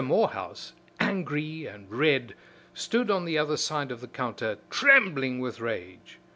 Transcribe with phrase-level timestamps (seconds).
[0.03, 2.33] Morehouse, angry and red,
[2.73, 6.17] stood on the other side of the counter, trembling with rage.